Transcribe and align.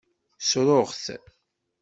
Ssruɣ-t. 0.41 1.05